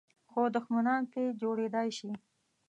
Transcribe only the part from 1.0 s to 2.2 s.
په جوړېدای شي.